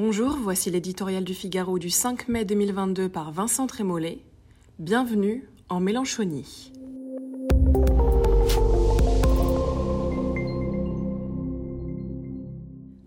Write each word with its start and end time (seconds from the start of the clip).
Bonjour, 0.00 0.38
voici 0.40 0.70
l'éditorial 0.70 1.24
du 1.24 1.34
Figaro 1.34 1.80
du 1.80 1.90
5 1.90 2.28
mai 2.28 2.44
2022 2.44 3.08
par 3.08 3.32
Vincent 3.32 3.66
Trémollet. 3.66 4.20
Bienvenue 4.78 5.48
en 5.68 5.80
Mélenchonie. 5.80 6.72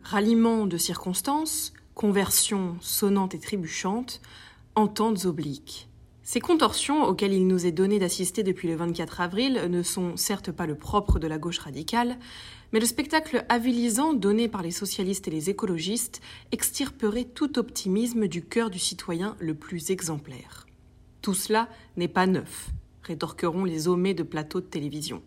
Ralliement 0.04 0.68
de 0.68 0.76
circonstances, 0.76 1.72
conversion 1.96 2.76
sonnante 2.82 3.36
et 3.36 3.40
trébuchante, 3.40 4.20
ententes 4.76 5.24
obliques. 5.24 5.88
Ces 6.24 6.40
contorsions 6.40 7.04
auxquelles 7.04 7.34
il 7.34 7.48
nous 7.48 7.66
est 7.66 7.72
donné 7.72 7.98
d'assister 7.98 8.44
depuis 8.44 8.68
le 8.68 8.76
24 8.76 9.22
avril 9.22 9.68
ne 9.70 9.82
sont 9.82 10.18
certes 10.18 10.52
pas 10.52 10.68
le 10.68 10.76
propre 10.76 11.18
de 11.18 11.26
la 11.26 11.40
gauche 11.40 11.58
radicale, 11.58 12.18
mais 12.72 12.80
le 12.80 12.86
spectacle 12.86 13.44
avilisant 13.50 14.14
donné 14.14 14.48
par 14.48 14.62
les 14.62 14.72
socialistes 14.72 15.28
et 15.28 15.32
les 15.32 15.50
écologistes 15.50 16.22
extirperait 16.52 17.26
tout 17.26 17.58
optimisme 17.58 18.28
du 18.28 18.44
cœur 18.44 18.70
du 18.70 18.78
citoyen 18.78 19.36
le 19.40 19.56
plus 19.56 19.90
exemplaire. 19.90 20.68
Tout 21.24 21.34
cela 21.34 21.68
n'est 21.98 22.08
pas 22.08 22.28
neuf, 22.28 22.70
rétorqueront 23.02 23.66
les 23.66 23.88
hommets 23.88 24.14
de 24.14 24.24
plateaux 24.24 24.62
de 24.62 24.66
télévision. 24.66 25.24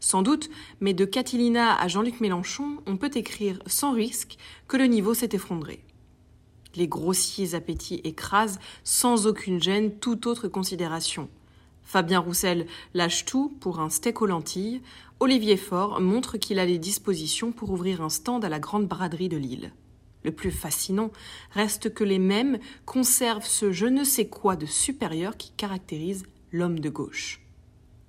Sans 0.00 0.22
doute, 0.22 0.50
mais 0.80 0.92
de 0.92 1.04
Catilina 1.04 1.76
à 1.80 1.86
Jean-Luc 1.86 2.20
Mélenchon, 2.20 2.78
on 2.86 2.96
peut 2.96 3.12
écrire 3.14 3.60
sans 3.66 3.92
risque 3.92 4.36
que 4.66 4.76
le 4.76 4.86
niveau 4.86 5.14
s'est 5.14 5.30
effondré. 5.32 5.84
Les 6.74 6.88
grossiers 6.88 7.54
appétits 7.54 8.00
écrasent 8.04 8.58
sans 8.84 9.26
aucune 9.26 9.62
gêne 9.62 9.92
toute 9.98 10.26
autre 10.26 10.48
considération. 10.48 11.28
Fabien 11.84 12.20
Roussel 12.20 12.66
lâche 12.94 13.24
tout 13.24 13.54
pour 13.60 13.80
un 13.80 13.90
steak 13.90 14.22
aux 14.22 14.26
lentilles. 14.26 14.80
Olivier 15.20 15.56
Faure 15.56 16.00
montre 16.00 16.38
qu'il 16.38 16.58
a 16.58 16.64
les 16.64 16.78
dispositions 16.78 17.52
pour 17.52 17.70
ouvrir 17.70 18.00
un 18.00 18.08
stand 18.08 18.44
à 18.44 18.48
la 18.48 18.58
grande 18.58 18.86
braderie 18.86 19.28
de 19.28 19.36
Lille. 19.36 19.72
Le 20.24 20.32
plus 20.32 20.52
fascinant 20.52 21.10
reste 21.50 21.92
que 21.92 22.04
les 22.04 22.18
mêmes 22.18 22.58
conservent 22.86 23.46
ce 23.46 23.72
je 23.72 23.86
ne 23.86 24.04
sais 24.04 24.26
quoi 24.26 24.56
de 24.56 24.66
supérieur 24.66 25.36
qui 25.36 25.52
caractérise 25.56 26.24
l'homme 26.52 26.80
de 26.80 26.88
gauche. 26.88 27.40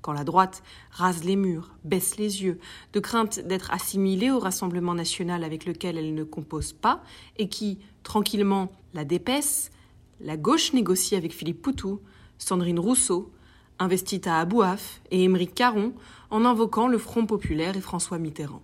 Quand 0.03 0.11
la 0.11 0.25
droite 0.25 0.63
rase 0.91 1.23
les 1.23 1.37
murs, 1.37 1.71
baisse 1.85 2.17
les 2.17 2.43
yeux, 2.43 2.59
de 2.91 2.99
crainte 2.99 3.39
d'être 3.39 3.71
assimilée 3.71 4.31
au 4.31 4.39
Rassemblement 4.39 4.93
national 4.93 5.45
avec 5.45 5.65
lequel 5.65 5.97
elle 5.97 6.13
ne 6.13 6.25
compose 6.25 6.73
pas, 6.73 7.01
et 7.37 7.47
qui, 7.47 7.79
tranquillement, 8.03 8.69
la 8.93 9.05
dépaisse, 9.05 9.71
la 10.19 10.35
gauche 10.35 10.73
négocie 10.73 11.15
avec 11.15 11.31
Philippe 11.31 11.61
Poutou, 11.61 12.01
Sandrine 12.37 12.79
Rousseau, 12.79 13.31
investit 13.79 14.21
à 14.25 14.41
Abouaf 14.41 14.99
et 15.09 15.23
Émeric 15.23 15.55
Caron 15.55 15.93
en 16.31 16.43
invoquant 16.43 16.89
le 16.89 16.97
Front 16.97 17.25
populaire 17.25 17.77
et 17.77 17.81
François 17.81 18.19
Mitterrand. 18.19 18.61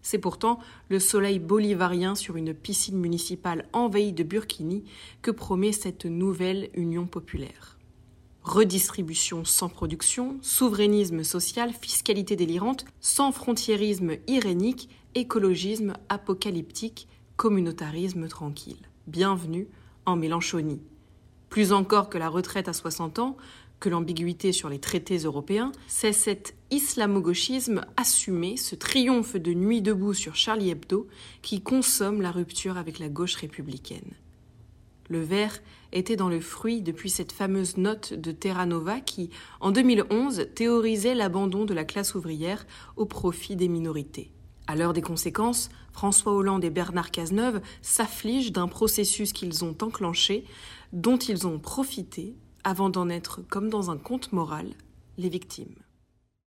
C'est 0.00 0.18
pourtant 0.18 0.60
le 0.90 1.00
soleil 1.00 1.40
bolivarien 1.40 2.14
sur 2.14 2.36
une 2.36 2.54
piscine 2.54 2.98
municipale 2.98 3.66
envahie 3.72 4.12
de 4.12 4.22
burkini 4.22 4.84
que 5.22 5.32
promet 5.32 5.72
cette 5.72 6.06
nouvelle 6.06 6.70
Union 6.74 7.08
populaire. 7.08 7.78
Redistribution 8.42 9.44
sans 9.44 9.68
production, 9.68 10.38
souverainisme 10.40 11.22
social, 11.22 11.72
fiscalité 11.72 12.34
délirante, 12.34 12.86
sans 13.00 13.30
frontiérisme 13.30 14.16
irénique, 14.26 14.88
écologisme 15.14 15.92
apocalyptique, 16.08 17.08
communautarisme 17.36 18.26
tranquille. 18.28 18.88
Bienvenue 19.06 19.68
en 20.06 20.16
Mélenchonie. 20.16 20.80
Plus 21.50 21.72
encore 21.72 22.08
que 22.08 22.16
la 22.16 22.28
retraite 22.28 22.68
à 22.68 22.72
60 22.72 23.18
ans, 23.18 23.36
que 23.80 23.88
l'ambiguïté 23.88 24.52
sur 24.52 24.68
les 24.68 24.80
traités 24.80 25.18
européens, 25.18 25.72
c'est 25.86 26.12
cet 26.12 26.54
islamo-gauchisme 26.70 27.84
assumé, 27.96 28.56
ce 28.56 28.74
triomphe 28.74 29.36
de 29.36 29.52
nuit 29.52 29.82
debout 29.82 30.14
sur 30.14 30.34
Charlie 30.36 30.70
Hebdo, 30.70 31.06
qui 31.42 31.60
consomme 31.60 32.22
la 32.22 32.30
rupture 32.30 32.76
avec 32.76 32.98
la 32.98 33.08
gauche 33.08 33.36
républicaine. 33.36 34.14
Le 35.08 35.20
vert 35.20 35.58
était 35.92 36.16
dans 36.16 36.28
le 36.28 36.40
fruit 36.40 36.82
depuis 36.82 37.10
cette 37.10 37.32
fameuse 37.32 37.76
note 37.78 38.12
de 38.12 38.30
Terra 38.30 38.66
Nova 38.66 39.00
qui, 39.00 39.30
en 39.60 39.70
2011, 39.70 40.48
théorisait 40.54 41.14
l'abandon 41.14 41.64
de 41.64 41.74
la 41.74 41.84
classe 41.84 42.14
ouvrière 42.14 42.66
au 42.96 43.06
profit 43.06 43.56
des 43.56 43.68
minorités. 43.68 44.30
À 44.66 44.76
l'heure 44.76 44.92
des 44.92 45.00
conséquences, 45.00 45.70
François 45.92 46.34
Hollande 46.34 46.62
et 46.62 46.70
Bernard 46.70 47.10
Cazeneuve 47.10 47.62
s'affligent 47.80 48.52
d'un 48.52 48.68
processus 48.68 49.32
qu'ils 49.32 49.64
ont 49.64 49.76
enclenché, 49.80 50.44
dont 50.92 51.16
ils 51.16 51.46
ont 51.46 51.58
profité, 51.58 52.34
avant 52.64 52.90
d'en 52.90 53.08
être, 53.08 53.40
comme 53.48 53.70
dans 53.70 53.90
un 53.90 53.96
conte 53.96 54.32
moral, 54.32 54.66
les 55.16 55.30
victimes. 55.30 55.74